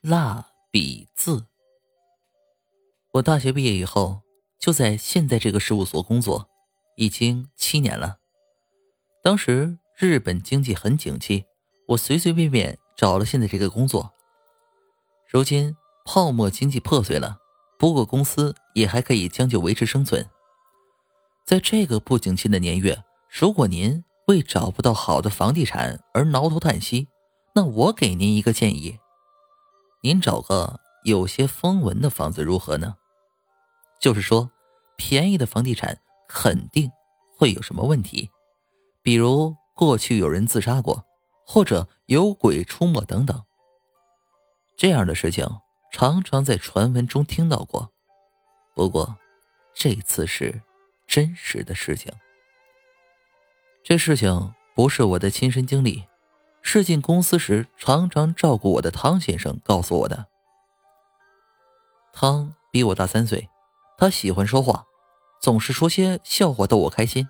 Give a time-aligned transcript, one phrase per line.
[0.00, 1.46] 蜡笔字。
[3.14, 4.22] 我大学毕业以后
[4.56, 6.48] 就在现在这个事务所工作，
[6.94, 8.18] 已经七年了。
[9.24, 11.46] 当时日本经济很景气，
[11.88, 14.12] 我随随便便找了现在这个工作。
[15.28, 17.38] 如今泡沫经济破碎了，
[17.76, 20.24] 不过公司也还可以将就维持生存。
[21.44, 27.08] 在这个不景气的年月，如果您为找不到好的房地产而挠头叹息，
[27.56, 28.96] 那我给您一个建议。
[30.08, 32.96] 您找个有些风闻的房子如何呢？
[34.00, 34.50] 就是说，
[34.96, 36.90] 便宜的房地产肯定
[37.36, 38.30] 会有什么问题，
[39.02, 41.04] 比如过去有人自杀过，
[41.44, 43.44] 或者有鬼出没等等。
[44.78, 45.46] 这样的事情
[45.92, 47.92] 常常在传闻中听到过，
[48.74, 49.14] 不过
[49.74, 50.62] 这次是
[51.06, 52.10] 真实的事情。
[53.84, 56.02] 这事情不是我的亲身经历。
[56.62, 60.26] 是进公司时常常照顾我的汤先生告诉我的。
[62.12, 63.48] 汤比我大三岁，
[63.96, 64.84] 他喜欢说话，
[65.40, 67.28] 总是说些笑话逗我开心。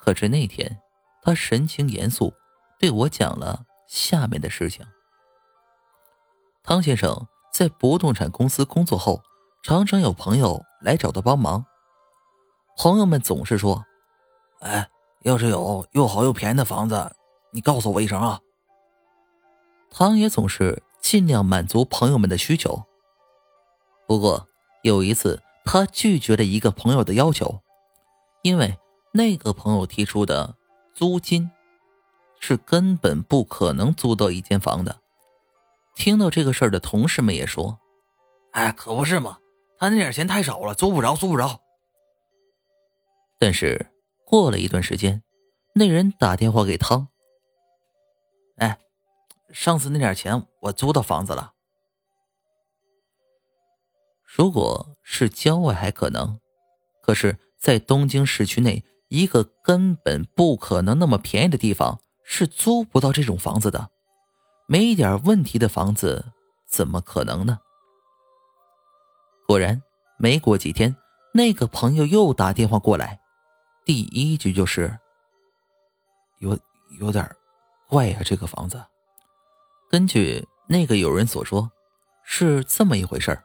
[0.00, 0.80] 可是那天，
[1.22, 2.34] 他神情严肃，
[2.78, 4.84] 对我讲了下面的事情。
[6.62, 9.22] 汤先生在不动产公司工作后，
[9.62, 11.64] 常常有朋友来找他帮忙，
[12.76, 13.84] 朋友们总是说
[14.60, 14.88] ：“哎，
[15.22, 17.12] 要是有又好又便宜的房子。”
[17.50, 18.40] 你告诉我一声啊！
[19.90, 22.84] 汤也总是尽量满足朋友们的需求。
[24.06, 24.46] 不过
[24.82, 27.60] 有一次，他拒绝了一个朋友的要求，
[28.42, 28.78] 因为
[29.12, 30.56] 那个朋友提出的
[30.94, 31.50] 租金
[32.38, 35.00] 是根本不可能租到一间房的。
[35.94, 37.78] 听到这个事儿的同事们也说
[38.52, 39.38] ：“哎，可不是嘛，
[39.78, 41.60] 他那点钱太少了，租不着，租不着。”
[43.40, 43.90] 但是
[44.24, 45.22] 过了一段时间，
[45.74, 47.08] 那人打电话给汤。
[49.52, 51.52] 上次那点钱我租到房子了。
[54.24, 56.38] 如果是郊外还可能，
[57.02, 63.90] 可是，在东京市区内一个根本不可能那么便宜的地方，是租不到这种房子的。
[64.66, 66.32] 没一点问题的房子
[66.68, 67.58] 怎么可能呢？
[69.46, 69.82] 果然，
[70.18, 70.94] 没过几天，
[71.32, 73.18] 那个朋友又打电话过来，
[73.86, 74.98] 第一句就是
[76.38, 76.58] ：“有
[77.00, 77.34] 有点。”
[77.88, 78.84] 怪呀，这个房子。
[79.90, 81.70] 根据那个友人所说，
[82.22, 83.42] 是这么一回事儿。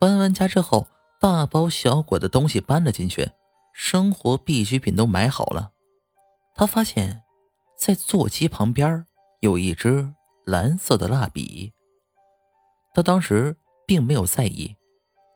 [0.00, 0.88] 搬完家之后，
[1.20, 3.30] 大包小裹的东西搬了进去，
[3.74, 5.72] 生活必需品都买好了。
[6.54, 7.22] 他发现，
[7.78, 9.06] 在座机旁边
[9.40, 10.14] 有一支
[10.46, 11.74] 蓝色的蜡笔。
[12.94, 14.74] 他当时并没有在意，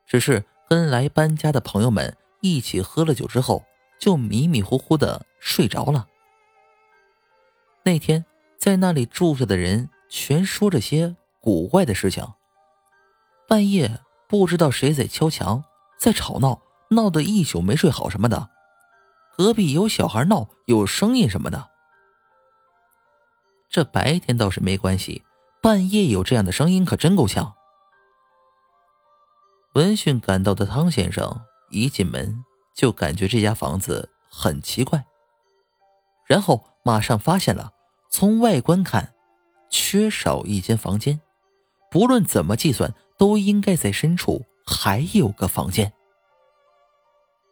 [0.07, 3.67] 只是跟来搬家的朋友们一起喝了酒之后，
[3.99, 6.07] 就迷迷糊糊的睡着了。
[7.83, 8.25] 那天
[8.61, 12.23] 在那里住着的人全说着些古怪的事情。
[13.49, 15.65] 半夜不知道谁在敲墙，
[15.99, 16.61] 在吵闹，
[16.91, 18.51] 闹得一宿没睡好什么的。
[19.39, 21.71] 隔壁有小孩闹，有声音什么的。
[23.71, 25.25] 这白天倒是没关系，
[25.63, 27.55] 半夜有这样的声音可真够呛。
[29.73, 32.45] 闻讯赶到的汤先生一进门
[32.77, 35.03] 就感觉这家房子很奇怪，
[36.27, 36.67] 然后。
[36.83, 37.75] 马上发现了，
[38.11, 39.15] 从外观看，
[39.71, 41.21] 缺少一间房间。
[41.91, 45.93] 不论怎么计算，都应该在深处还有个房间。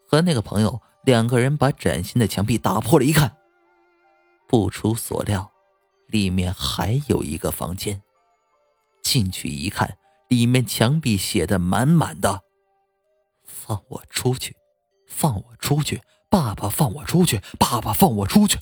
[0.06, 3.36] 和那个朋友两个人把崭新的墙壁打破了，一看，
[4.48, 5.52] 不出所料，
[6.08, 8.02] 里面还有一个房间。
[9.00, 9.96] 进去一看，
[10.28, 12.42] 里面墙壁写的满满的
[13.46, 14.56] ：“放我出去，
[15.06, 18.58] 放我出去，爸爸放我出去，爸爸放我出去。”